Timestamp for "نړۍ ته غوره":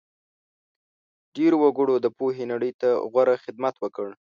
2.51-3.35